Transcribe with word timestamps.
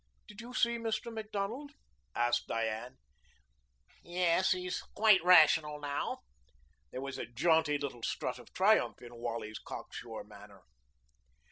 "Did 0.27 0.41
you 0.41 0.55
see 0.55 0.79
Mr. 0.79 1.13
Macdonald?" 1.13 1.73
asked 2.15 2.47
Diane. 2.47 2.97
"Yes. 4.03 4.51
He's 4.51 4.81
quite 4.95 5.23
rational 5.23 5.79
now." 5.79 6.21
There 6.89 7.01
was 7.01 7.19
a 7.19 7.27
jaunty 7.27 7.77
little 7.77 8.01
strut 8.01 8.39
of 8.39 8.51
triumph 8.51 9.03
in 9.03 9.13
Wally's 9.17 9.59
cock 9.59 9.93
sure 9.93 10.23
manner. 10.23 10.63